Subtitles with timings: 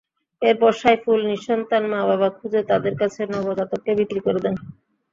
[0.41, 4.55] এরপর সাইফুল নিঃসন্তান মা-বাবা খুঁজে তাঁদের কাছে নবজাতককে বিক্রি করে দেন।